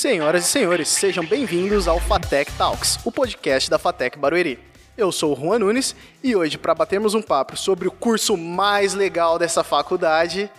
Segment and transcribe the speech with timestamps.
[0.00, 4.58] Senhoras e senhores, sejam bem-vindos ao Fatec Talks, o podcast da Fatec Barueri.
[4.96, 8.94] Eu sou o Juan Nunes e hoje, para batermos um papo sobre o curso mais
[8.94, 10.50] legal dessa faculdade,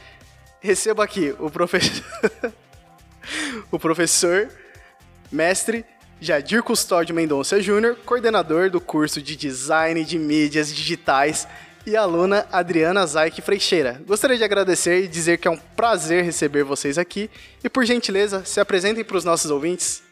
[0.60, 2.06] recebo aqui o professor,
[3.72, 4.48] o professor
[5.32, 5.84] mestre
[6.20, 11.48] Jadir Custódio Mendonça Júnior, coordenador do curso de Design de Mídias Digitais
[11.86, 14.02] e aluna Adriana Zaik Freixeira.
[14.06, 17.30] Gostaria de agradecer e dizer que é um prazer receber vocês aqui
[17.64, 20.04] e, por gentileza, se apresentem para os nossos ouvintes.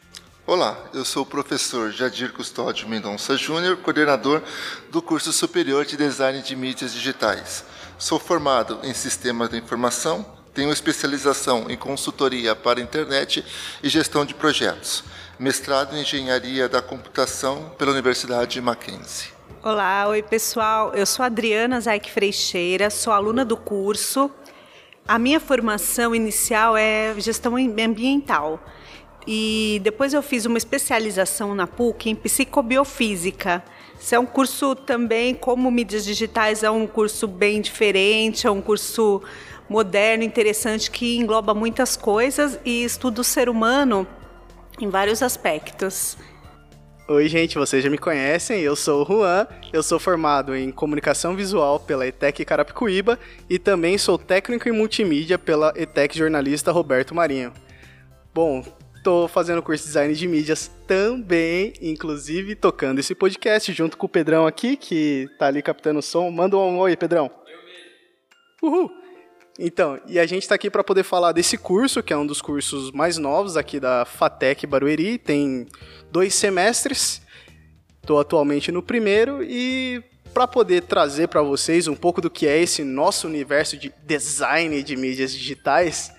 [0.46, 4.42] Olá, eu sou o professor Jadir Custódio Mendonça Júnior, coordenador
[4.90, 7.64] do curso superior de Design de Mídias Digitais.
[7.98, 13.44] Sou formado em Sistemas da Informação, tenho especialização em consultoria para internet
[13.82, 15.04] e gestão de projetos,
[15.38, 19.39] mestrado em Engenharia da Computação pela Universidade de Mackenzie.
[19.62, 20.94] Olá, oi pessoal.
[20.94, 24.30] Eu sou Adriana Zaik Freixeira, sou aluna do curso.
[25.06, 28.58] A minha formação inicial é gestão ambiental.
[29.26, 33.62] E depois eu fiz uma especialização na PUC em psicobiofísica.
[34.00, 38.62] Isso é um curso também, como mídias digitais, é um curso bem diferente, é um
[38.62, 39.20] curso
[39.68, 44.06] moderno, interessante, que engloba muitas coisas e estuda o ser humano
[44.80, 46.16] em vários aspectos.
[47.12, 51.34] Oi, gente, vocês já me conhecem, eu sou o Juan, eu sou formado em comunicação
[51.34, 57.52] visual pela ETEC Carapicuíba e também sou técnico em multimídia pela ETEC Jornalista Roberto Marinho.
[58.32, 58.64] Bom,
[59.02, 64.08] tô fazendo curso de design de mídias também, inclusive tocando esse podcast junto com o
[64.08, 66.30] Pedrão aqui, que tá ali captando o som.
[66.30, 67.28] Manda um oi, Pedrão.
[68.62, 68.86] Eu mesmo.
[68.86, 68.99] Uhul!
[69.58, 72.40] Então, e a gente está aqui para poder falar desse curso, que é um dos
[72.40, 75.66] cursos mais novos aqui da FATEC Barueri, tem
[76.10, 77.20] dois semestres.
[78.00, 82.60] Estou atualmente no primeiro e para poder trazer para vocês um pouco do que é
[82.60, 86.12] esse nosso universo de design de mídias digitais,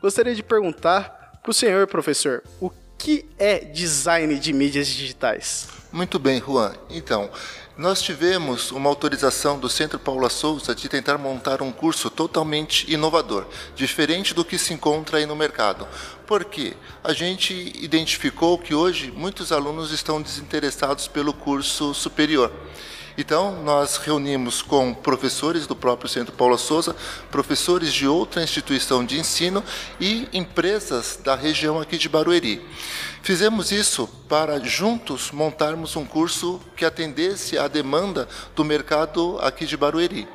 [0.00, 5.68] gostaria de perguntar para o senhor professor, o que é design de mídias digitais?
[5.92, 6.74] Muito bem, Juan.
[6.90, 7.30] Então,
[7.80, 13.46] nós tivemos uma autorização do Centro Paula Souza de tentar montar um curso totalmente inovador,
[13.74, 15.88] diferente do que se encontra aí no mercado.
[16.26, 22.52] Porque a gente identificou que hoje muitos alunos estão desinteressados pelo curso superior.
[23.16, 26.94] Então, nós reunimos com professores do próprio Centro Paula Souza,
[27.30, 29.64] professores de outra instituição de ensino
[29.98, 32.62] e empresas da região aqui de Barueri.
[33.22, 38.26] Fizemos isso para juntos montarmos um curso que atendesse à demanda
[38.56, 40.26] do mercado aqui de Barueri.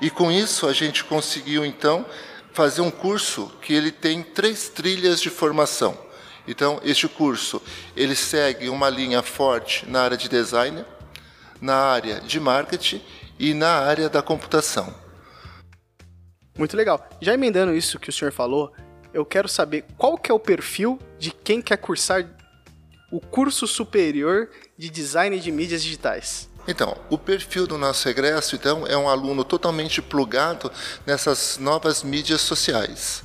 [0.00, 2.06] E com isso a gente conseguiu então
[2.52, 5.98] fazer um curso que ele tem três trilhas de formação.
[6.46, 7.62] Então, este curso,
[7.94, 10.84] ele segue uma linha forte na área de design,
[11.60, 13.02] na área de marketing
[13.38, 14.94] e na área da computação.
[16.56, 17.08] Muito legal.
[17.20, 18.72] Já emendando isso que o senhor falou,
[19.12, 22.26] eu quero saber qual que é o perfil de quem quer cursar
[23.10, 24.48] o curso superior
[24.78, 26.48] de design de mídias digitais.
[26.68, 30.70] Então, o perfil do nosso egresso então é um aluno totalmente plugado
[31.04, 33.24] nessas novas mídias sociais.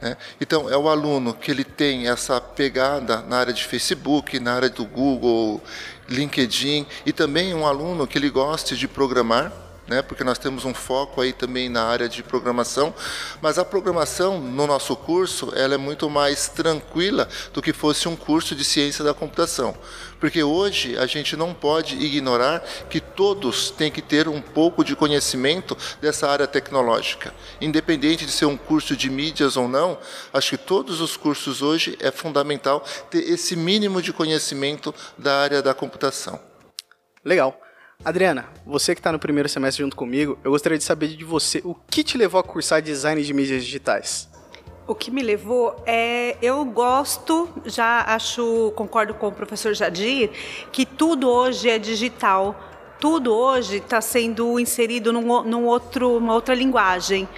[0.00, 0.16] Né?
[0.40, 4.70] Então, é o aluno que ele tem essa pegada na área de Facebook, na área
[4.70, 5.62] do Google,
[6.08, 9.50] LinkedIn, e também um aluno que ele goste de programar,
[9.86, 12.94] né, porque nós temos um foco aí também na área de programação,
[13.40, 18.16] mas a programação no nosso curso ela é muito mais tranquila do que fosse um
[18.16, 19.76] curso de ciência da computação,
[20.18, 24.96] porque hoje a gente não pode ignorar que todos têm que ter um pouco de
[24.96, 29.98] conhecimento dessa área tecnológica, independente de ser um curso de mídias ou não,
[30.32, 35.62] acho que todos os cursos hoje é fundamental ter esse mínimo de conhecimento da área
[35.62, 36.40] da computação.
[37.24, 37.63] Legal.
[38.02, 41.60] Adriana, você que está no primeiro semestre junto comigo, eu gostaria de saber de você
[41.64, 44.28] o que te levou a cursar design de mídias digitais.
[44.86, 46.36] O que me levou é.
[46.42, 50.30] Eu gosto, já acho, concordo com o professor Jadir,
[50.70, 52.54] que tudo hoje é digital.
[53.00, 57.28] Tudo hoje está sendo inserido num, num outro, uma outra linguagem.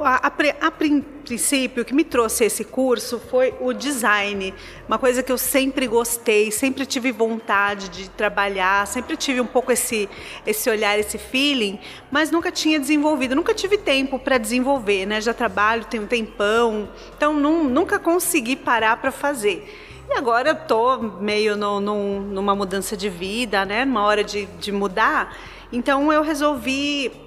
[0.00, 4.52] A, a, a, princípio, o que me trouxe esse curso foi o design,
[4.88, 9.70] uma coisa que eu sempre gostei, sempre tive vontade de trabalhar, sempre tive um pouco
[9.70, 10.08] esse,
[10.44, 11.78] esse olhar, esse feeling,
[12.10, 15.20] mas nunca tinha desenvolvido, nunca tive tempo para desenvolver, né?
[15.20, 19.80] Já trabalho tem um tempão, então nunca consegui parar para fazer.
[20.10, 23.84] E agora eu tô meio no, no, numa mudança de vida, né?
[23.84, 25.36] Numa hora de, de mudar,
[25.72, 27.23] então eu resolvi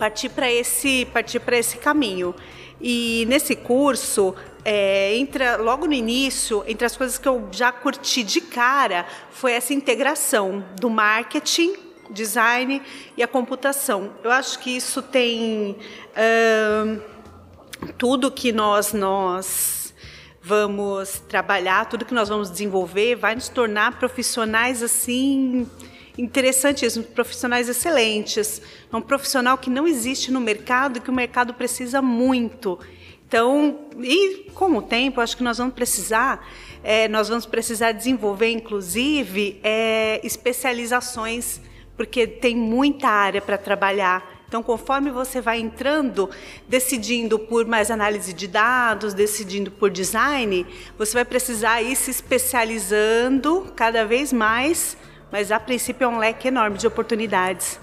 [0.00, 2.34] partir para esse partir para esse caminho.
[2.80, 8.22] E nesse curso, é, entra logo no início, entre as coisas que eu já curti
[8.22, 11.74] de cara, foi essa integração do marketing,
[12.08, 12.80] design
[13.14, 14.12] e a computação.
[14.24, 15.76] Eu acho que isso tem
[17.98, 19.94] tudo que nós nós
[20.42, 25.68] vamos trabalhar, tudo que nós vamos desenvolver vai nos tornar profissionais assim
[26.16, 28.60] interessantíssimos, profissionais excelentes.
[28.92, 32.78] É um profissional que não existe no mercado e que o mercado precisa muito.
[33.30, 36.44] Então, e com o tempo, acho que nós vamos precisar,
[36.82, 41.60] é, nós vamos precisar desenvolver, inclusive, é, especializações,
[41.96, 44.40] porque tem muita área para trabalhar.
[44.48, 46.28] Então, conforme você vai entrando,
[46.68, 50.66] decidindo por mais análise de dados, decidindo por design,
[50.98, 54.96] você vai precisar ir se especializando cada vez mais,
[55.30, 57.78] mas a princípio é um leque enorme de oportunidades.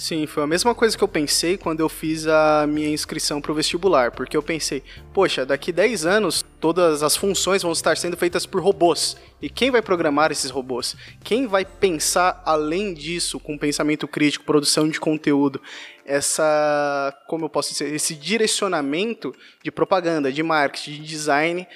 [0.00, 3.52] Sim, foi a mesma coisa que eu pensei quando eu fiz a minha inscrição para
[3.52, 4.82] o vestibular, porque eu pensei,
[5.12, 9.18] poxa, daqui 10 anos todas as funções vão estar sendo feitas por robôs.
[9.42, 10.96] E quem vai programar esses robôs?
[11.22, 15.60] Quem vai pensar além disso com pensamento crítico, produção de conteúdo?
[16.06, 21.68] Essa, como eu posso dizer, esse direcionamento de propaganda, de marketing, de design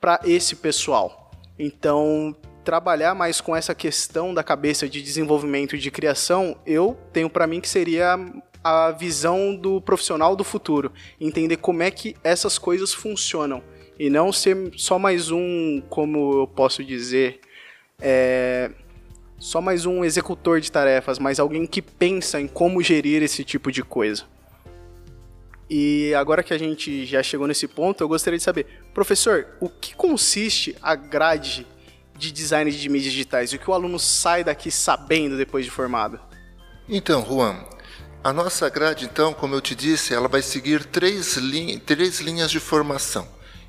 [0.00, 1.32] para esse pessoal.
[1.58, 7.28] Então, trabalhar mais com essa questão da cabeça de desenvolvimento e de criação, eu tenho
[7.28, 8.18] para mim que seria
[8.62, 13.62] a visão do profissional do futuro, entender como é que essas coisas funcionam
[13.98, 17.40] e não ser só mais um, como eu posso dizer,
[18.00, 18.70] é,
[19.38, 23.70] só mais um executor de tarefas, mas alguém que pensa em como gerir esse tipo
[23.70, 24.24] de coisa.
[25.68, 29.68] E agora que a gente já chegou nesse ponto, eu gostaria de saber, professor, o
[29.68, 31.66] que consiste a grade
[32.22, 33.52] de design de mídias digitais?
[33.52, 36.20] O que o aluno sai daqui sabendo depois de formado?
[36.88, 37.56] Então, Juan,
[38.22, 41.36] a nossa grade, então, como eu te disse, ela vai seguir três,
[41.84, 43.26] três linhas de formação.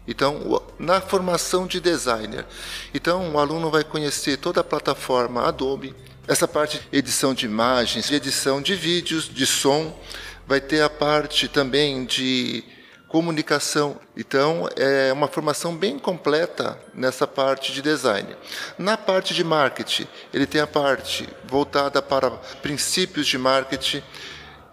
[0.08, 2.46] Então, na formação de designer,
[2.94, 5.96] então o aluno vai conhecer toda a plataforma Adobe,
[6.28, 9.98] essa parte de edição de imagens, de edição de vídeos, de som,
[10.46, 12.64] vai ter a parte também de
[13.14, 13.98] comunicação.
[14.18, 18.36] Então, é uma formação bem completa nessa parte de design.
[18.76, 22.32] Na parte de marketing, ele tem a parte voltada para
[22.64, 24.02] princípios de marketing,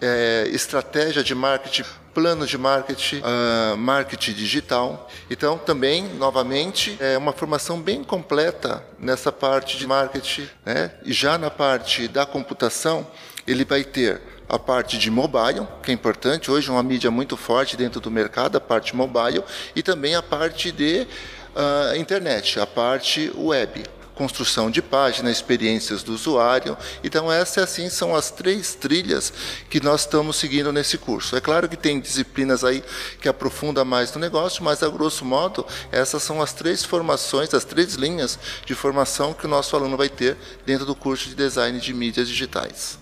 [0.00, 1.84] é, estratégia de marketing,
[2.14, 5.06] plano de marketing, uh, marketing digital.
[5.28, 10.48] Então, também, novamente, é uma formação bem completa nessa parte de marketing.
[10.64, 10.90] Né?
[11.04, 13.06] E já na parte da computação,
[13.46, 17.36] ele vai ter a parte de mobile, que é importante, hoje é uma mídia muito
[17.36, 19.44] forte dentro do mercado, a parte mobile,
[19.76, 21.06] e também a parte de
[21.54, 26.76] uh, internet, a parte web construção de página, experiências do usuário.
[27.02, 29.32] Então, essas assim são as três trilhas
[29.70, 31.34] que nós estamos seguindo nesse curso.
[31.36, 32.84] É claro que tem disciplinas aí
[33.18, 37.64] que aprofundam mais no negócio, mas a grosso modo, essas são as três formações, as
[37.64, 40.36] três linhas de formação que o nosso aluno vai ter
[40.66, 42.98] dentro do curso de design de mídias digitais.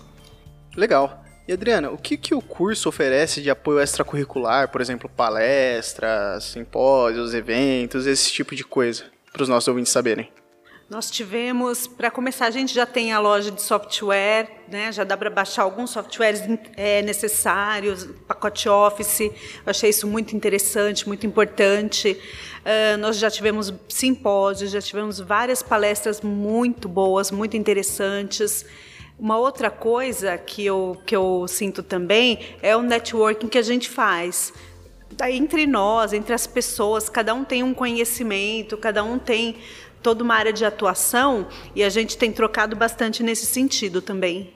[0.73, 1.18] Legal.
[1.49, 7.33] E Adriana, o que, que o curso oferece de apoio extracurricular, por exemplo, palestras, simpósios,
[7.33, 10.31] eventos, esse tipo de coisa, para os nossos ouvintes saberem?
[10.87, 14.91] Nós tivemos, para começar, a gente já tem a loja de software, né?
[14.91, 16.43] já dá para baixar alguns softwares
[16.77, 19.31] é, necessários, pacote Office, eu
[19.65, 22.11] achei isso muito interessante, muito importante.
[22.59, 28.67] Uh, nós já tivemos simpósios, já tivemos várias palestras muito boas, muito interessantes.
[29.19, 33.89] Uma outra coisa que eu, que eu sinto também é o networking que a gente
[33.89, 34.53] faz.
[35.29, 39.57] Entre nós, entre as pessoas, cada um tem um conhecimento, cada um tem
[40.01, 44.53] toda uma área de atuação e a gente tem trocado bastante nesse sentido também.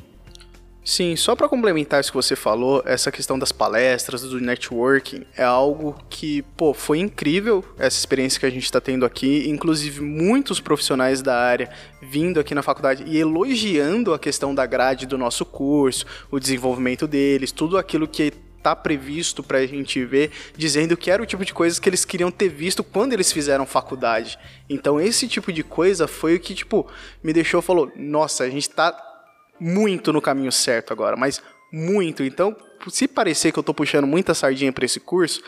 [0.85, 5.43] Sim, só para complementar isso que você falou, essa questão das palestras, do networking, é
[5.43, 9.49] algo que, pô, foi incrível essa experiência que a gente está tendo aqui.
[9.49, 11.69] Inclusive, muitos profissionais da área
[12.01, 17.07] vindo aqui na faculdade e elogiando a questão da grade do nosso curso, o desenvolvimento
[17.07, 21.43] deles, tudo aquilo que tá previsto para a gente ver, dizendo que era o tipo
[21.43, 24.37] de coisas que eles queriam ter visto quando eles fizeram faculdade.
[24.69, 26.87] Então esse tipo de coisa foi o que tipo
[27.21, 29.12] me deixou falou, nossa, a gente tá
[29.60, 31.41] muito no caminho certo agora, mas
[31.72, 32.24] muito.
[32.24, 32.55] Então,
[32.89, 35.41] se parecer que eu tô puxando muita sardinha para esse curso,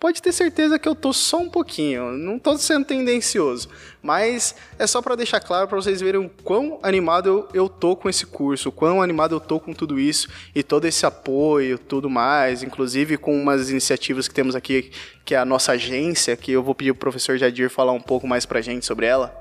[0.00, 3.68] pode ter certeza que eu tô só um pouquinho, não tô sendo tendencioso,
[4.02, 7.94] mas é só para deixar claro para vocês verem o quão animado eu, eu tô
[7.94, 11.78] com esse curso, o quão animado eu tô com tudo isso e todo esse apoio,
[11.78, 14.90] tudo mais, inclusive com umas iniciativas que temos aqui,
[15.22, 18.26] que é a nossa agência, que eu vou pedir pro professor Jadir falar um pouco
[18.26, 19.39] mais pra gente sobre ela.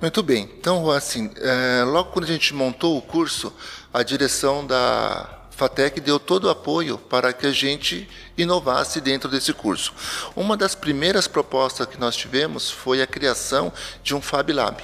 [0.00, 0.48] Muito bem.
[0.58, 3.52] Então, assim, é, logo quando a gente montou o curso,
[3.92, 9.52] a direção da FATEC deu todo o apoio para que a gente inovasse dentro desse
[9.52, 9.92] curso.
[10.36, 14.80] Uma das primeiras propostas que nós tivemos foi a criação de um Fab Lab.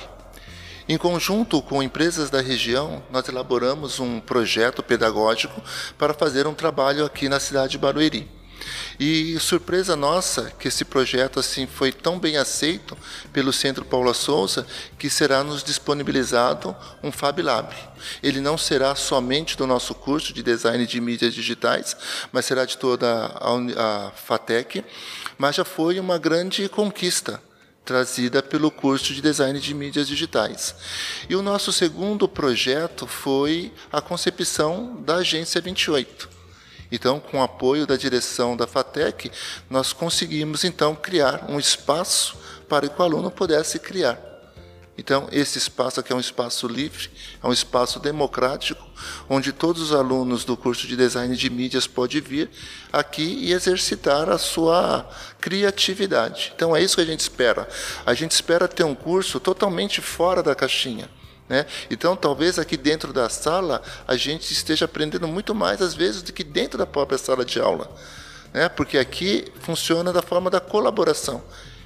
[0.88, 5.62] Em conjunto com empresas da região, nós elaboramos um projeto pedagógico
[5.96, 8.28] para fazer um trabalho aqui na cidade de Barueri.
[8.98, 12.96] E surpresa nossa que esse projeto assim foi tão bem aceito
[13.32, 14.66] pelo Centro Paula Souza
[14.98, 17.74] que será nos disponibilizado um Fab Lab.
[18.22, 21.96] Ele não será somente do nosso curso de design de mídias digitais,
[22.30, 24.84] mas será de toda a, a FATEC,
[25.36, 27.42] mas já foi uma grande conquista
[27.84, 30.74] trazida pelo curso de design de mídias digitais.
[31.28, 36.43] E o nosso segundo projeto foi a concepção da Agência 28.
[36.94, 39.28] Então, com o apoio da direção da FATEC,
[39.68, 42.36] nós conseguimos então criar um espaço
[42.68, 44.16] para que o aluno pudesse criar.
[44.96, 47.10] Então, esse espaço aqui é um espaço livre,
[47.42, 48.88] é um espaço democrático,
[49.28, 52.48] onde todos os alunos do curso de design de mídias podem vir
[52.92, 55.04] aqui e exercitar a sua
[55.40, 56.52] criatividade.
[56.54, 57.68] Então, é isso que a gente espera.
[58.06, 61.10] A gente espera ter um curso totalmente fora da caixinha.
[61.48, 61.66] Né?
[61.90, 66.32] Então, talvez aqui dentro da sala a gente esteja aprendendo muito mais, às vezes, do
[66.32, 67.90] que dentro da própria sala de aula.
[68.52, 68.68] Né?
[68.68, 71.42] Porque aqui funciona da forma da colaboração.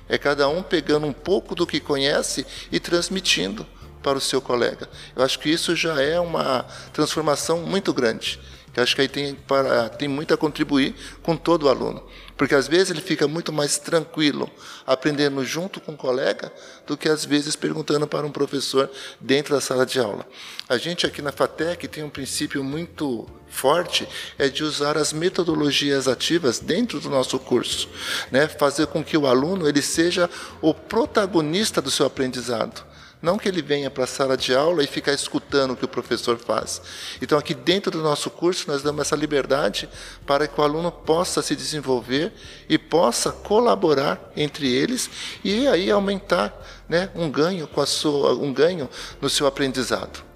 [0.09, 3.67] É cada um pegando um pouco do que conhece e transmitindo
[4.03, 4.89] para o seu colega.
[5.15, 8.41] Eu acho que isso já é uma transformação muito grande.
[8.75, 12.03] Eu acho que aí tem, para, tem muito a contribuir com todo o aluno.
[12.39, 14.49] Porque às vezes ele fica muito mais tranquilo
[14.87, 16.53] aprendendo junto com o colega
[16.87, 18.89] do que às vezes perguntando para um professor
[19.21, 20.25] dentro da sala de aula.
[20.69, 24.07] A gente aqui na FATEC tem um princípio muito forte
[24.39, 27.89] é de usar as metodologias ativas dentro do nosso curso,
[28.31, 28.47] né?
[28.47, 30.31] Fazer com que o aluno ele seja
[30.61, 32.87] o protagonista do seu aprendizado.
[33.21, 35.89] Não que ele venha para a sala de aula e ficar escutando o que o
[35.89, 36.81] professor faz.
[37.21, 39.89] Então, aqui dentro do nosso curso, nós damos essa liberdade
[40.25, 42.33] para que o aluno possa se desenvolver
[42.69, 45.11] e possa colaborar entre eles
[45.43, 46.57] e aí aumentar
[46.89, 48.89] né, um ganho com a sua, um ganho
[49.21, 50.29] no seu aprendizado.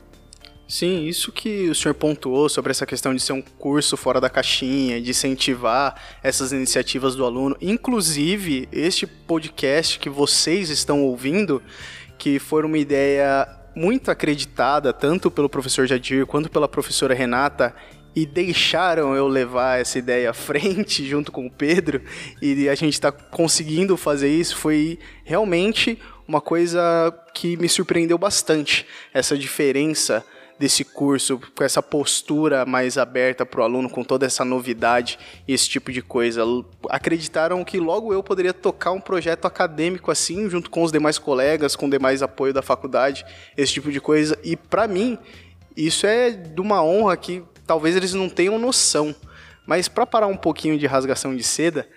[0.73, 4.31] Sim, isso que o senhor pontuou sobre essa questão de ser um curso fora da
[4.31, 7.55] caixinha, de incentivar essas iniciativas do aluno.
[7.61, 11.63] Inclusive, este podcast que vocês estão ouvindo,
[12.23, 17.75] que foi uma ideia muito acreditada, tanto pelo professor Jadir quanto pela professora Renata,
[18.15, 22.01] e deixaram eu levar essa ideia à frente junto com o Pedro,
[22.41, 25.99] e a gente está conseguindo fazer isso, foi realmente
[26.29, 30.25] uma coisa que me surpreendeu bastante, essa diferença
[30.63, 35.53] desse curso, com essa postura mais aberta para o aluno, com toda essa novidade e
[35.53, 36.45] esse tipo de coisa.
[36.89, 41.75] Acreditaram que logo eu poderia tocar um projeto acadêmico assim, junto com os demais colegas,
[41.75, 43.27] com demais apoio da faculdade,
[43.57, 44.39] esse tipo de coisa.
[44.45, 45.19] E para mim,
[45.77, 49.13] isso é de uma honra que talvez eles não tenham noção.
[49.67, 51.89] Mas para parar um pouquinho de rasgação de seda,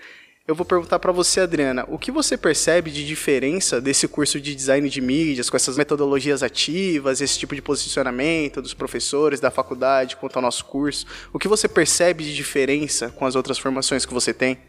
[0.48, 4.54] eu vou perguntar para você, Adriana, o que você percebe de diferença desse curso de
[4.54, 10.16] design de mídias, com essas metodologias ativas, esse tipo de posicionamento dos professores da faculdade
[10.16, 11.08] quanto ao nosso curso?
[11.34, 14.60] O que você percebe de diferença com as outras formações que você tem?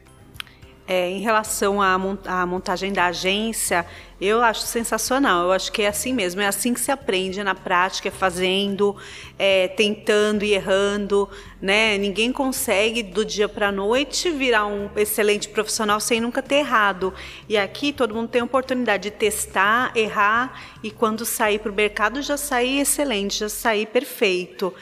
[0.89, 1.99] É, em relação à,
[2.47, 3.85] montagem da agência,
[4.21, 5.47] eu acho sensacional.
[5.47, 6.41] Eu acho que é assim mesmo.
[6.41, 8.97] É assim que se aprende na prática, é fazendo,
[9.39, 11.29] é, tentando e errando.
[11.61, 11.99] Né?
[11.99, 17.13] Ninguém consegue do dia para a noite virar um excelente profissional sem nunca ter errado.
[17.49, 21.75] E aqui todo mundo tem a oportunidade de testar, errar e quando sair para o
[21.75, 24.73] mercado já sair excelente, já sair perfeito.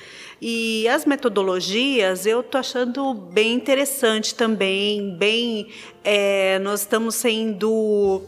[0.47, 5.69] E as metodologias eu estou achando bem interessante também, bem.
[6.05, 8.21] É, nós estamos sendo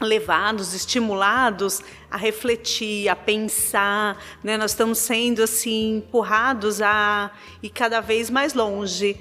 [0.00, 1.80] levados, estimulados
[2.10, 4.56] a refletir, a pensar, né?
[4.56, 7.30] Nós estamos sendo assim empurrados a
[7.62, 9.16] ir cada vez mais longe,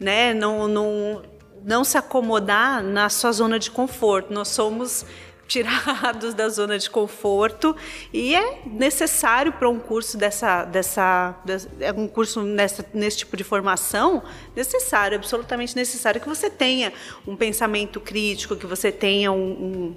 [0.00, 0.34] né?
[0.34, 1.22] Não, não,
[1.64, 4.34] não se acomodar na sua zona de conforto.
[4.34, 5.06] Nós somos
[5.46, 7.76] tirados da zona de conforto
[8.12, 11.36] e é necessário para um curso dessa dessa,
[11.80, 14.22] é um curso nessa, nesse tipo de formação
[14.54, 16.92] necessário absolutamente necessário que você tenha
[17.26, 19.94] um pensamento crítico que você tenha um,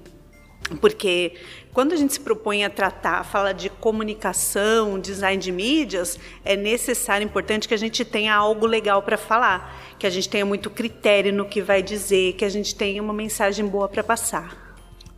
[0.80, 1.34] porque
[1.72, 7.24] quando a gente se propõe a tratar, fala de comunicação, design de mídias, é necessário,
[7.24, 11.32] importante que a gente tenha algo legal para falar, que a gente tenha muito critério
[11.32, 14.69] no que vai dizer, que a gente tenha uma mensagem boa para passar.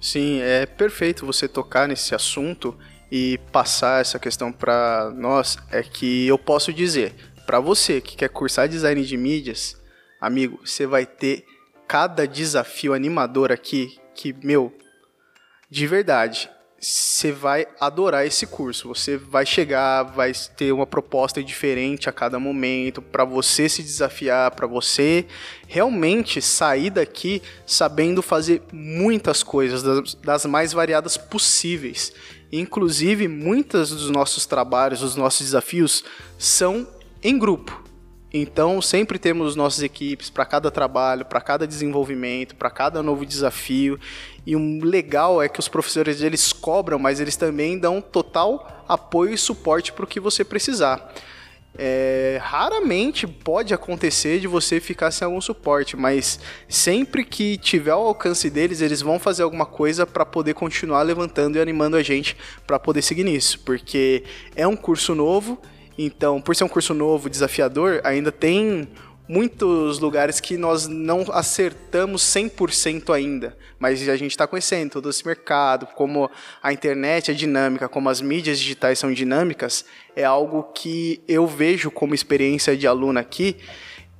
[0.02, 2.76] Sim, é perfeito você tocar nesse assunto
[3.08, 5.56] e passar essa questão para nós.
[5.70, 7.14] É que eu posso dizer,
[7.46, 9.80] para você que quer cursar design de mídias,
[10.20, 11.44] amigo, você vai ter
[11.86, 14.76] cada desafio animador aqui que, meu,
[15.70, 16.50] de verdade,
[16.82, 18.88] você vai adorar esse curso.
[18.88, 24.50] Você vai chegar, vai ter uma proposta diferente a cada momento para você se desafiar,
[24.50, 25.24] para você
[25.68, 32.12] realmente sair daqui sabendo fazer muitas coisas das, das mais variadas possíveis.
[32.50, 36.04] Inclusive, muitos dos nossos trabalhos, os nossos desafios
[36.36, 36.86] são
[37.22, 37.91] em grupo.
[38.34, 44.00] Então, sempre temos nossas equipes para cada trabalho, para cada desenvolvimento, para cada novo desafio.
[44.46, 49.34] E o legal é que os professores eles cobram, mas eles também dão total apoio
[49.34, 51.12] e suporte para o que você precisar.
[51.76, 58.08] É, raramente pode acontecer de você ficar sem algum suporte, mas sempre que tiver o
[58.08, 62.36] alcance deles, eles vão fazer alguma coisa para poder continuar levantando e animando a gente
[62.66, 64.22] para poder seguir nisso, porque
[64.54, 65.58] é um curso novo
[65.96, 68.88] então, por ser um curso novo, desafiador, ainda tem
[69.28, 75.26] muitos lugares que nós não acertamos 100% ainda, mas a gente está conhecendo todo esse
[75.26, 76.30] mercado, como
[76.62, 79.84] a internet é dinâmica, como as mídias digitais são dinâmicas,
[80.14, 83.56] é algo que eu vejo como experiência de aluno aqui,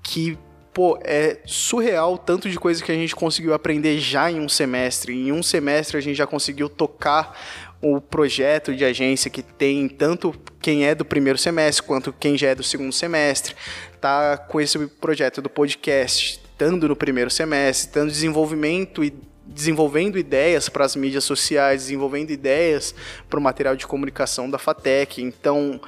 [0.02, 0.38] que
[0.72, 5.12] pô, é surreal tanto de coisa que a gente conseguiu aprender já em um semestre.
[5.12, 7.38] Em um semestre a gente já conseguiu tocar
[7.82, 12.50] o projeto de agência que tem tanto quem é do primeiro semestre quanto quem já
[12.50, 13.56] é do segundo semestre,
[14.00, 19.12] tá com esse projeto do podcast, estando no primeiro semestre, dando desenvolvimento e
[19.44, 22.94] desenvolvendo ideias para as mídias sociais, desenvolvendo ideias
[23.28, 25.20] para o material de comunicação da FATEC.
[25.20, 25.80] Então,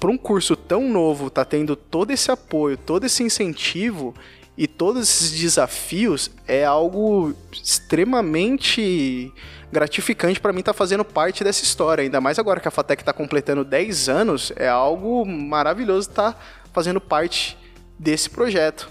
[0.00, 4.14] para um curso tão novo, tá tendo todo esse apoio, todo esse incentivo
[4.56, 9.30] e todos esses desafios é algo extremamente
[9.72, 12.02] gratificante para mim estar tá fazendo parte dessa história.
[12.02, 16.38] Ainda mais agora que a Fatec está completando 10 anos, é algo maravilhoso estar tá
[16.72, 17.56] fazendo parte
[17.98, 18.90] desse projeto.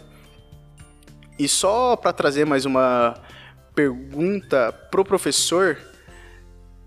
[1.38, 3.16] E só para trazer mais uma
[3.74, 5.78] pergunta pro professor,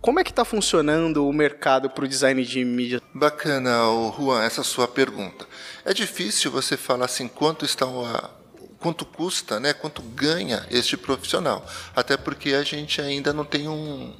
[0.00, 3.02] como é que está funcionando o mercado para o design de mídia?
[3.14, 3.78] Bacana,
[4.16, 5.47] Juan, essa sua pergunta.
[5.85, 8.30] É difícil você falar assim quanto está a,
[8.78, 11.66] quanto custa, né, quanto ganha este profissional.
[11.94, 14.14] Até porque a gente ainda não tem um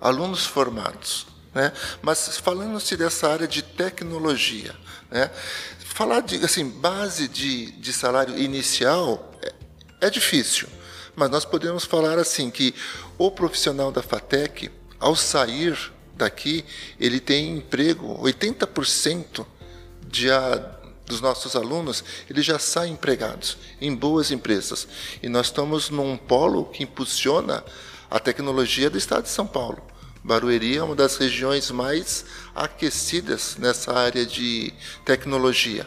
[0.00, 1.26] alunos formados.
[1.54, 1.72] Né?
[2.02, 4.74] Mas falando-se dessa área de tecnologia,
[5.10, 5.30] né?
[5.78, 10.68] falar de assim, base de, de salário inicial é, é difícil,
[11.16, 12.72] mas nós podemos falar assim que
[13.16, 15.76] o profissional da FATEC, ao sair
[16.14, 16.64] daqui,
[17.00, 19.44] ele tem emprego, 80%
[20.06, 24.86] de a, dos nossos alunos, eles já saem empregados em boas empresas.
[25.22, 27.64] E nós estamos num polo que impulsiona
[28.10, 29.82] a tecnologia do estado de São Paulo.
[30.22, 34.72] Barueri é uma das regiões mais aquecidas nessa área de
[35.04, 35.86] tecnologia.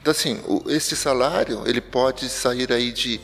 [0.00, 3.20] Então, assim, esse salário ele pode sair aí de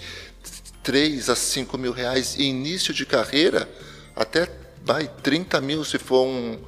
[0.82, 3.68] 3 a 5 mil reais início de carreira,
[4.16, 4.48] até
[4.84, 6.58] vai 30 mil se for um,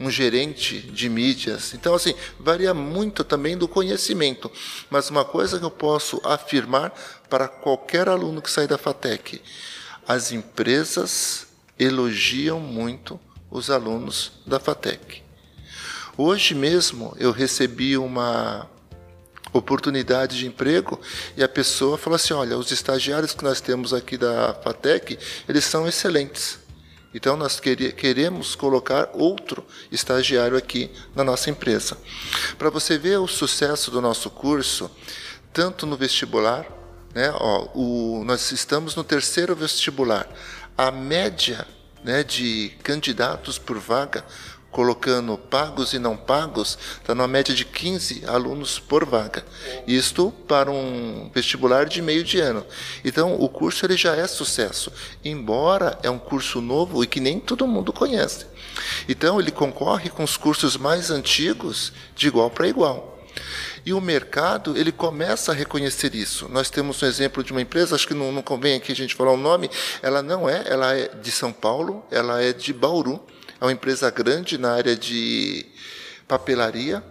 [0.00, 1.74] um gerente de mídias.
[1.74, 4.50] Então, assim, varia muito também do conhecimento.
[4.88, 6.90] Mas uma coisa que eu posso afirmar
[7.28, 9.42] para qualquer aluno que sai da FATEC:
[10.08, 11.46] as empresas
[11.78, 15.22] elogiam muito os alunos da FATEC.
[16.16, 18.68] Hoje mesmo eu recebi uma
[19.52, 21.00] oportunidade de emprego
[21.36, 25.64] e a pessoa falou assim: olha, os estagiários que nós temos aqui da FATEC, eles
[25.64, 26.58] são excelentes.
[27.12, 31.98] Então, nós queremos colocar outro estagiário aqui na nossa empresa.
[32.56, 34.90] Para você ver o sucesso do nosso curso,
[35.52, 36.66] tanto no vestibular,
[37.12, 40.28] né, ó, o, nós estamos no terceiro vestibular.
[40.78, 41.66] A média
[42.04, 44.24] né, de candidatos por vaga
[44.70, 49.44] colocando pagos e não pagos, está numa média de 15 alunos por vaga.
[49.86, 52.64] Isto para um vestibular de meio de ano.
[53.04, 54.92] Então, o curso ele já é sucesso,
[55.24, 58.46] embora é um curso novo e que nem todo mundo conhece.
[59.08, 63.18] Então, ele concorre com os cursos mais antigos de igual para igual.
[63.84, 66.48] E o mercado, ele começa a reconhecer isso.
[66.48, 69.14] Nós temos um exemplo de uma empresa, acho que não, não convém aqui a gente
[69.14, 69.70] falar o nome,
[70.02, 73.20] ela não é, ela é de São Paulo, ela é de Bauru,
[73.60, 75.66] é uma empresa grande na área de
[76.26, 77.02] papelaria,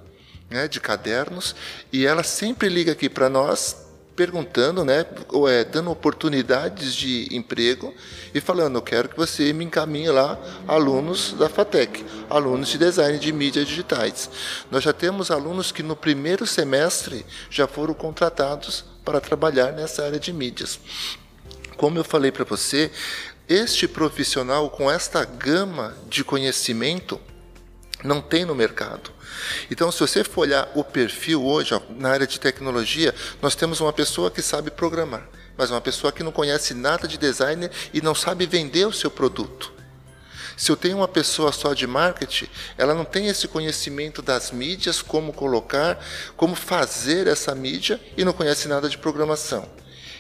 [0.50, 1.56] né, de cadernos,
[1.94, 7.94] e ela sempre liga aqui para nós perguntando, né, ou é, dando oportunidades de emprego
[8.34, 13.18] e falando, eu quero que você me encaminhe lá alunos da FATEC, alunos de design
[13.18, 14.30] de mídias digitais.
[14.70, 20.20] Nós já temos alunos que no primeiro semestre já foram contratados para trabalhar nessa área
[20.20, 20.80] de mídias.
[21.78, 22.92] Como eu falei para você,
[23.50, 27.20] este profissional com esta gama de conhecimento
[28.04, 29.12] não tem no mercado.
[29.72, 33.82] Então, se você for olhar o perfil hoje, ó, na área de tecnologia, nós temos
[33.82, 38.02] uma pessoa que sabe programar, mas uma pessoa que não conhece nada de design e
[38.02, 39.74] não sabe vender o seu produto.
[40.56, 45.02] Se eu tenho uma pessoa só de marketing, ela não tem esse conhecimento das mídias,
[45.02, 45.98] como colocar,
[46.38, 49.68] como fazer essa mídia e não conhece nada de programação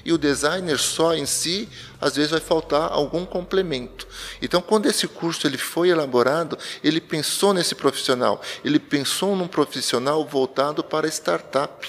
[0.03, 1.67] e o designer só em si,
[1.99, 4.07] às vezes vai faltar algum complemento.
[4.41, 10.25] Então, quando esse curso ele foi elaborado, ele pensou nesse profissional, ele pensou num profissional
[10.25, 11.88] voltado para startup.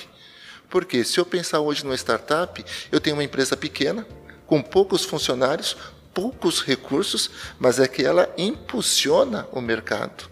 [0.68, 4.06] Porque se eu pensar hoje numa startup, eu tenho uma empresa pequena,
[4.46, 5.76] com poucos funcionários,
[6.12, 10.28] poucos recursos, mas é que ela impulsiona o mercado.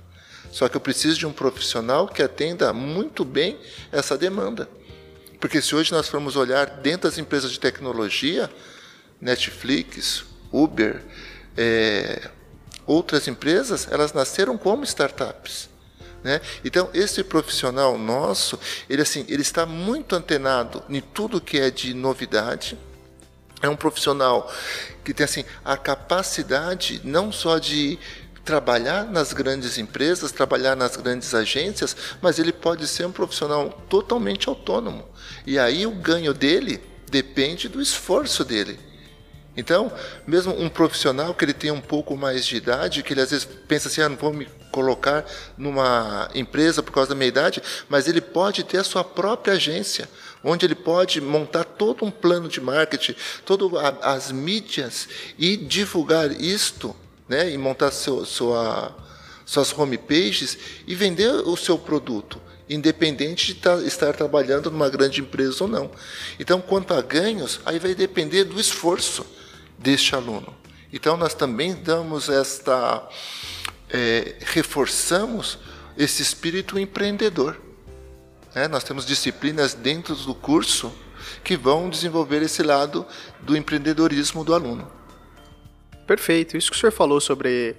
[0.51, 3.59] Só que eu preciso de um profissional que atenda muito bem
[3.93, 4.69] essa demanda.
[5.41, 8.51] Porque se hoje nós formos olhar dentro das empresas de tecnologia,
[9.21, 11.03] Netflix, Uber,
[11.57, 12.31] é,
[12.87, 15.69] outras empresas, elas nasceram como startups.
[16.23, 16.41] Né?
[16.65, 21.95] Então, esse profissional nosso, ele, assim, ele está muito antenado em tudo que é de
[21.95, 22.77] novidade,
[23.61, 24.53] é um profissional
[25.05, 27.99] que tem assim a capacidade não só de
[28.49, 34.49] trabalhar nas grandes empresas, trabalhar nas grandes agências, mas ele pode ser um profissional totalmente
[34.49, 35.07] autônomo.
[35.47, 36.81] E aí o ganho dele
[37.11, 38.81] depende do esforço dele.
[39.55, 39.93] Então,
[40.27, 43.45] mesmo um profissional que ele tem um pouco mais de idade, que ele às vezes
[43.45, 45.27] pensa assim, ah, não vou me colocar
[45.59, 50.09] numa empresa por causa da minha idade, mas ele pode ter a sua própria agência,
[50.43, 53.69] onde ele pode montar todo um plano de marketing, todas
[54.01, 55.07] as mídias
[55.37, 56.97] e divulgar isto,
[57.29, 58.95] né, e montar seu, sua,
[59.45, 65.69] suas homepages e vender o seu produto independente de estar trabalhando numa grande empresa ou
[65.71, 65.91] não.
[66.39, 69.25] Então, quanto a ganhos, aí vai depender do esforço
[69.79, 70.55] deste aluno.
[70.93, 73.09] Então, nós também damos esta.
[73.91, 75.59] É, reforçamos
[75.97, 77.59] esse espírito empreendedor.
[78.55, 80.93] É, nós temos disciplinas dentro do curso
[81.43, 83.07] que vão desenvolver esse lado
[83.41, 84.98] do empreendedorismo do aluno.
[86.09, 86.57] Perfeito.
[86.57, 87.77] Isso que o senhor falou sobre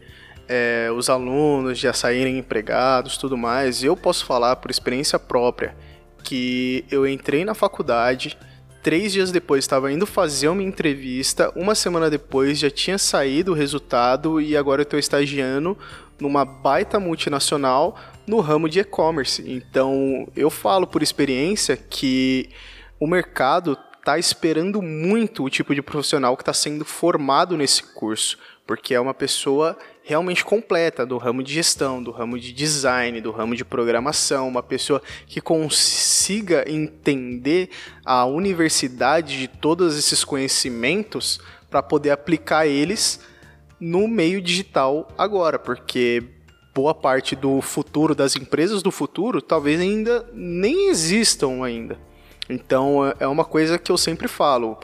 [0.47, 5.75] é, os alunos já saírem empregados, tudo mais, eu posso falar por experiência própria
[6.23, 8.37] que eu entrei na faculdade
[8.81, 13.55] Três dias depois estava indo fazer uma entrevista, uma semana depois já tinha saído o
[13.55, 15.77] resultado e agora eu estou estagiando
[16.17, 19.43] numa baita multinacional no ramo de e-commerce.
[19.45, 22.49] Então eu falo por experiência que
[22.97, 23.77] o mercado
[24.09, 28.99] está esperando muito o tipo de profissional que está sendo formado nesse curso, porque é
[28.99, 33.63] uma pessoa realmente completa do ramo de gestão, do ramo de design, do ramo de
[33.63, 37.69] programação, uma pessoa que consiga entender
[38.03, 43.19] a universidade de todos esses conhecimentos para poder aplicar eles
[43.79, 46.23] no meio digital agora, porque
[46.73, 52.08] boa parte do futuro das empresas do futuro talvez ainda nem existam ainda.
[52.49, 54.77] Então é uma coisa que eu sempre falo.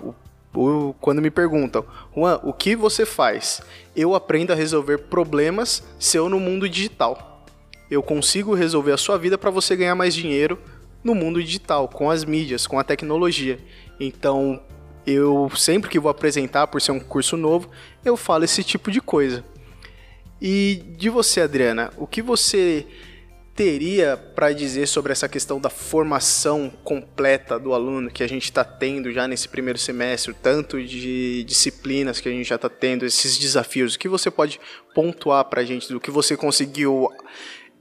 [1.02, 1.84] Quando me perguntam,
[2.16, 3.62] Juan, o que você faz?
[3.96, 7.44] Eu aprendo a resolver problemas seu no mundo digital.
[7.92, 10.58] Eu consigo resolver a sua vida para você ganhar mais dinheiro
[11.04, 13.60] no mundo digital, com as mídias, com a tecnologia.
[14.00, 14.62] Então,
[15.06, 17.70] eu sempre que vou apresentar, por ser um curso novo,
[18.04, 19.44] eu falo esse tipo de coisa.
[20.42, 22.88] E de você, Adriana, o que você
[23.56, 28.66] teria para dizer sobre essa questão da formação completa do aluno que a gente está
[28.66, 33.38] tendo já nesse primeiro semestre, tanto de disciplinas que a gente já está tendo, esses
[33.38, 33.96] desafios?
[33.96, 34.60] O que você pode
[34.94, 37.10] pontuar para a gente do que você conseguiu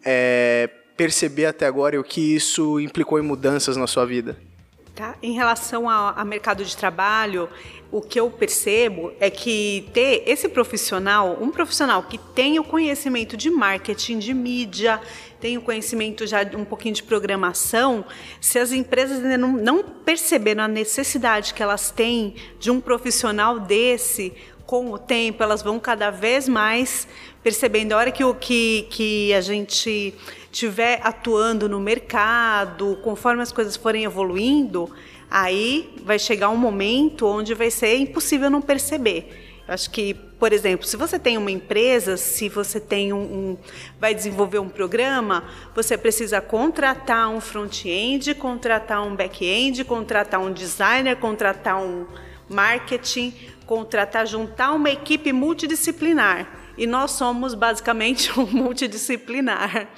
[0.05, 4.54] é, perceber até agora e o que isso implicou em mudanças na sua vida?
[4.95, 5.17] Tá.
[5.21, 7.49] Em relação ao, mercado de trabalho,
[7.91, 13.37] o que eu percebo é que ter esse profissional, um profissional que tem o conhecimento
[13.37, 15.01] de marketing, de mídia,
[15.41, 18.05] tem o conhecimento já um pouquinho de programação,
[18.41, 23.59] se as empresas ainda não, não perceberam a necessidade que elas têm de um profissional
[23.59, 24.33] desse,
[24.65, 27.07] com o tempo, elas vão cada vez mais
[27.43, 27.93] percebendo.
[27.93, 30.15] A hora que, o, que, que a gente
[30.55, 34.89] estiver atuando no mercado, conforme as coisas forem evoluindo,
[35.29, 39.61] aí vai chegar um momento onde vai ser impossível não perceber.
[39.67, 43.59] Eu acho que, por exemplo, se você tem uma empresa, se você tem um, um
[43.99, 45.43] vai desenvolver um programa,
[45.75, 52.07] você precisa contratar um front-end, contratar um back-end, contratar um designer, contratar um
[52.49, 53.35] marketing,
[53.67, 56.47] contratar, juntar uma equipe multidisciplinar.
[56.77, 59.89] E nós somos basicamente um multidisciplinar.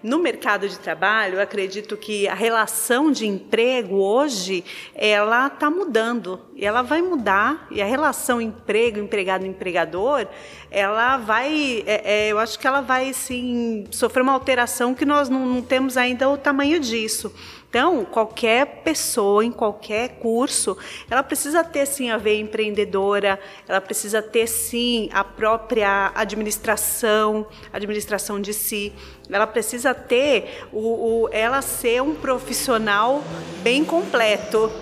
[0.00, 6.40] No mercado de trabalho, eu acredito que a relação de emprego hoje ela está mudando
[6.54, 10.28] e ela vai mudar e a relação emprego empregado empregador
[10.70, 15.28] ela vai é, é, eu acho que ela vai sim sofrer uma alteração que nós
[15.28, 17.34] não, não temos ainda o tamanho disso.
[17.68, 20.76] Então, qualquer pessoa em qualquer curso,
[21.10, 28.40] ela precisa ter sim a veia empreendedora, ela precisa ter sim a própria administração, administração
[28.40, 28.90] de si.
[29.30, 33.22] Ela precisa ter o, o ela ser um profissional
[33.62, 34.72] bem completo.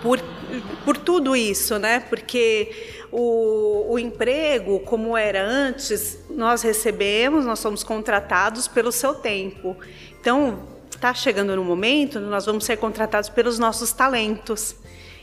[0.00, 0.20] Por,
[0.82, 2.00] por tudo isso, né?
[2.00, 9.76] Porque o, o, emprego, como era antes, nós recebemos, nós somos contratados pelo seu tempo.
[10.18, 14.76] Então, está chegando no momento, nós vamos ser contratados pelos nossos talentos.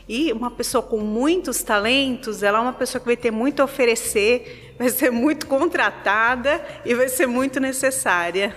[0.08, 3.66] E uma pessoa com muitos talentos, ela é uma pessoa que vai ter muito a
[3.66, 8.54] oferecer, vai ser muito contratada e vai ser muito necessária.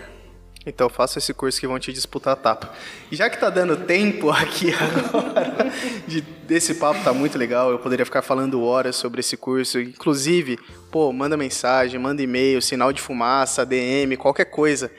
[0.67, 2.73] Então faça esse curso que vão te disputar a tapa.
[3.11, 5.71] E já que tá dando tempo aqui agora,
[6.07, 9.79] de, desse papo tá muito legal, eu poderia ficar falando horas sobre esse curso.
[9.79, 10.59] Inclusive,
[10.91, 14.91] pô, manda mensagem, manda e-mail, sinal de fumaça, DM, qualquer coisa.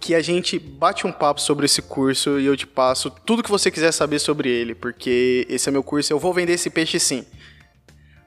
[0.00, 3.50] Que a gente bate um papo sobre esse curso e eu te passo tudo que
[3.50, 7.00] você quiser saber sobre ele, porque esse é meu curso eu vou vender esse peixe
[7.00, 7.24] sim.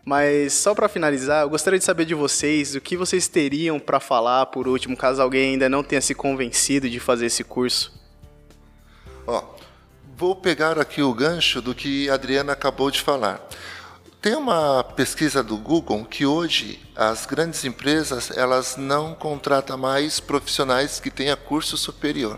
[0.03, 3.99] Mas só para finalizar, eu gostaria de saber de vocês o que vocês teriam para
[3.99, 7.93] falar por último, caso alguém ainda não tenha se convencido de fazer esse curso.
[9.27, 9.43] Ó,
[10.17, 13.47] vou pegar aqui o gancho do que a Adriana acabou de falar.
[14.21, 20.99] Tem uma pesquisa do Google que hoje as grandes empresas elas não contratam mais profissionais
[20.99, 22.37] que tenham curso superior.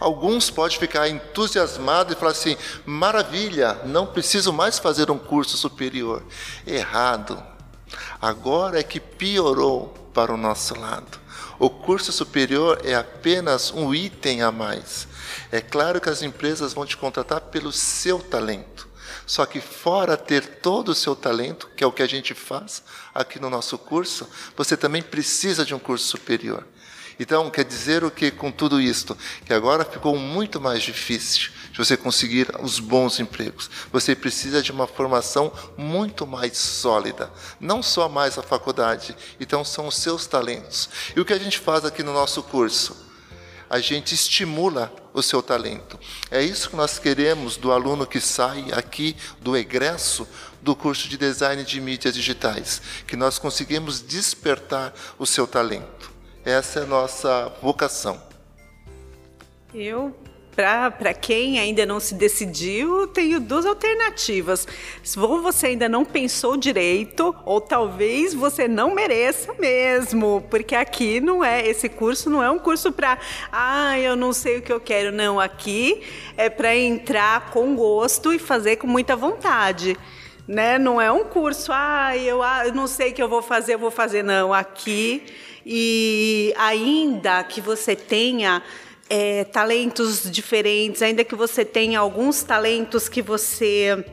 [0.00, 2.56] Alguns podem ficar entusiasmados e falar assim:
[2.86, 6.22] maravilha, não preciso mais fazer um curso superior.
[6.66, 7.42] Errado.
[8.18, 11.20] Agora é que piorou para o nosso lado.
[11.58, 15.06] O curso superior é apenas um item a mais.
[15.52, 18.89] É claro que as empresas vão te contratar pelo seu talento.
[19.30, 22.82] Só que fora ter todo o seu talento, que é o que a gente faz
[23.14, 26.66] aqui no nosso curso, você também precisa de um curso superior.
[27.16, 29.16] Então, quer dizer o que com tudo isto?
[29.44, 33.70] Que agora ficou muito mais difícil de você conseguir os bons empregos.
[33.92, 39.16] Você precisa de uma formação muito mais sólida, não só mais a faculdade.
[39.38, 40.90] Então, são os seus talentos.
[41.14, 43.09] E o que a gente faz aqui no nosso curso?
[43.70, 45.98] A gente estimula o seu talento.
[46.28, 50.26] É isso que nós queremos do aluno que sai aqui do egresso
[50.60, 56.10] do curso de design de mídias digitais, que nós conseguimos despertar o seu talento.
[56.44, 58.20] Essa é a nossa vocação.
[59.72, 60.16] Eu,
[60.98, 64.66] para quem ainda não se decidiu, tenho duas alternativas.
[65.16, 71.44] Ou você ainda não pensou direito, ou talvez você não mereça mesmo, porque aqui não
[71.44, 73.18] é, esse curso não é um curso para,
[73.50, 75.12] ah, eu não sei o que eu quero.
[75.12, 76.02] Não, aqui
[76.36, 79.96] é para entrar com gosto e fazer com muita vontade.
[80.46, 80.78] Né?
[80.78, 83.74] Não é um curso, ah, eu, ah, eu não sei o que eu vou fazer,
[83.74, 84.22] eu vou fazer.
[84.22, 85.22] Não, aqui
[85.64, 88.62] e ainda que você tenha
[89.10, 94.04] é, talentos diferentes, ainda que você tenha alguns talentos que você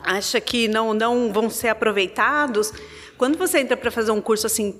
[0.00, 2.72] acha que não, não vão ser aproveitados,
[3.16, 4.74] quando você entra para fazer um curso assim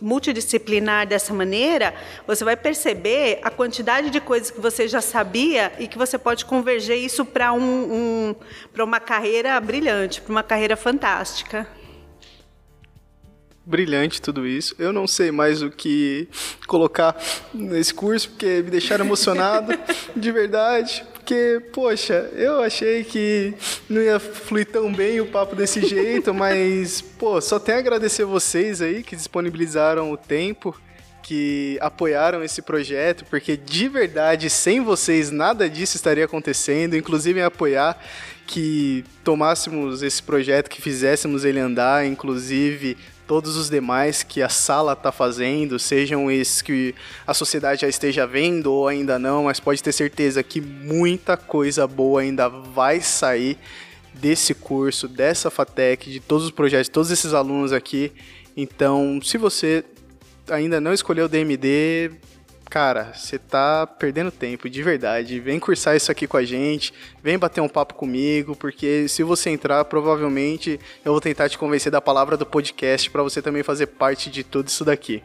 [0.00, 1.92] multidisciplinar dessa maneira,
[2.24, 6.44] você vai perceber a quantidade de coisas que você já sabia e que você pode
[6.44, 8.36] converger isso para um, um
[8.72, 11.66] para uma carreira brilhante, para uma carreira fantástica
[13.70, 14.74] brilhante tudo isso.
[14.78, 16.28] Eu não sei mais o que
[16.66, 17.16] colocar
[17.54, 19.72] nesse curso, porque me deixaram emocionado,
[20.14, 21.04] de verdade.
[21.14, 23.54] Porque, poxa, eu achei que
[23.88, 28.24] não ia fluir tão bem o papo desse jeito, mas, pô, só tenho a agradecer
[28.24, 30.76] vocês aí que disponibilizaram o tempo
[31.22, 37.44] que apoiaram esse projeto, porque de verdade, sem vocês, nada disso estaria acontecendo, inclusive em
[37.44, 37.96] apoiar
[38.50, 42.96] que tomássemos esse projeto, que fizéssemos ele andar, inclusive
[43.30, 46.92] todos os demais que a sala está fazendo, sejam esses que
[47.24, 51.86] a sociedade já esteja vendo ou ainda não, mas pode ter certeza que muita coisa
[51.86, 53.56] boa ainda vai sair
[54.12, 58.10] desse curso, dessa FATEC, de todos os projetos, todos esses alunos aqui.
[58.56, 59.84] Então, se você
[60.50, 62.10] ainda não escolheu o DMD,
[62.70, 65.40] cara, você tá perdendo tempo, de verdade.
[65.40, 69.50] Vem cursar isso aqui com a gente, vem bater um papo comigo, porque se você
[69.50, 73.88] entrar, provavelmente eu vou tentar te convencer da palavra do podcast para você também fazer
[73.88, 75.20] parte de tudo isso daqui.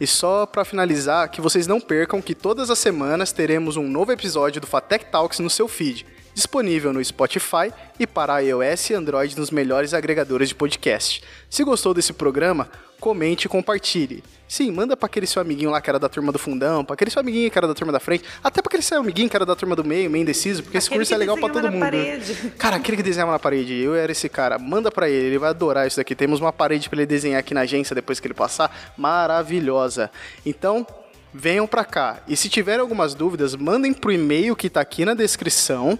[0.00, 4.12] E só para finalizar, que vocês não percam que todas as semanas teremos um novo
[4.12, 9.36] episódio do Fatec Talks no seu feed, disponível no Spotify e para iOS e Android
[9.36, 11.22] nos melhores agregadores de podcast.
[11.50, 14.22] Se gostou desse programa, comente e compartilhe.
[14.48, 17.10] Sim, manda para aquele seu amiguinho lá que era da turma do fundão, para aquele
[17.10, 19.44] seu amiguinho que era da turma da frente, até para aquele seu amiguinho que era
[19.44, 21.80] da turma do meio, meio indeciso, porque aquele esse curso é legal para todo mundo.
[21.80, 22.34] Parede.
[22.56, 24.58] Cara, aquele que desenhava na parede, eu era esse cara.
[24.58, 26.14] Manda para ele, ele vai adorar isso daqui.
[26.14, 30.10] Temos uma parede para ele desenhar aqui na agência depois que ele passar, maravilhosa.
[30.46, 30.86] Então,
[31.32, 32.22] venham para cá.
[32.26, 35.98] E se tiverem algumas dúvidas, mandem pro e-mail que tá aqui na descrição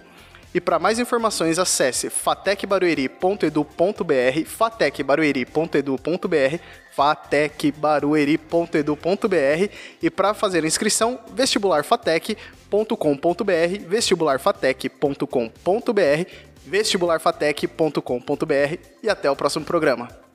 [0.54, 6.58] e para mais informações, acesse fatecbarueri.edu.br, fatecbarueri.edu.br,
[6.90, 9.70] fatecbarueri.edu.br
[10.02, 16.30] e para fazer a inscrição, vestibularfatec.com.br, vestibularfatec.com.br,
[16.66, 20.27] vestibularfatec.com.br e até o próximo programa.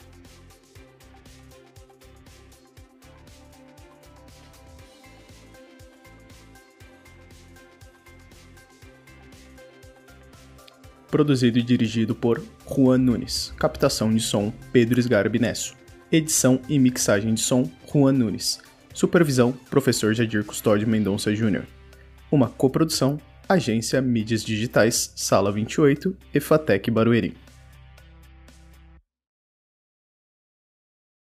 [11.13, 13.53] Produzido e dirigido por Juan Nunes.
[13.59, 15.75] Captação de som Pedro Sgarbi Nesso.
[16.11, 18.59] Edição e mixagem de som Juan Nunes.
[18.95, 21.65] Supervisão Professor Jadir Custódio Mendonça Júnior.
[22.31, 27.37] Uma coprodução Agência Mídias Digitais, Sala 28 e Fatec Barueri.